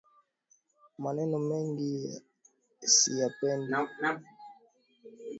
[1.03, 1.91] Maneno mengi
[2.95, 3.75] siyapendi